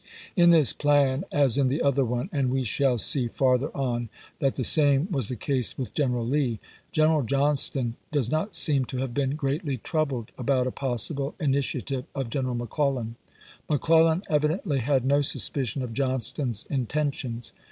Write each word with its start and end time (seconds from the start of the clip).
In 0.35 0.49
this 0.49 0.73
plan, 0.73 1.25
as 1.31 1.59
in 1.59 1.67
the 1.67 1.83
other 1.83 2.03
one,— 2.03 2.27
and 2.33 2.49
we 2.49 2.63
shall 2.63 2.97
see, 2.97 3.27
farther 3.27 3.69
on, 3.77 4.09
that 4.39 4.55
the 4.55 4.63
same 4.63 5.07
was 5.11 5.27
the 5.27 5.35
case 5.35 5.77
with 5.77 5.93
G 5.93 6.01
eneral 6.01 6.27
Lee,— 6.27 6.59
General 6.91 7.21
Johnston 7.21 7.97
does 8.11 8.31
not 8.31 8.55
seem 8.55 8.83
to 8.85 8.97
have 8.97 9.13
been 9.13 9.35
greatly 9.35 9.77
troubled 9.77 10.31
about 10.39 10.65
a 10.65 10.71
possible 10.71 11.35
initia 11.39 11.85
tive 11.85 12.05
of 12.15 12.31
General 12.31 12.55
McClellan. 12.55 13.15
McClellan 13.69 14.23
evidently 14.27 14.79
had 14.79 15.05
no 15.05 15.21
suspicion 15.21 15.83
of 15.83 15.93
Johnston's 15.93 16.65
intentions. 16.67 17.53